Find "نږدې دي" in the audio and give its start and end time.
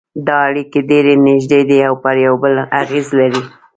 1.27-1.79